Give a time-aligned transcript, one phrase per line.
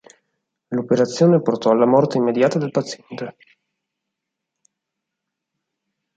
[0.69, 3.35] L'operazione portò alla morte immediata del paziente.